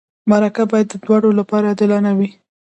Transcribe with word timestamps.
مرکه 0.31 0.63
باید 0.71 0.87
د 0.89 0.95
دواړو 1.03 1.29
لپاره 1.39 1.65
عادلانه 1.71 2.11
وي. 2.17 2.29